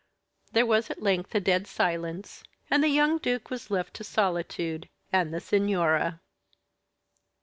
[0.53, 4.89] There was at length a dead silence, and the young duke was left to solitude
[5.13, 6.21] and the signora!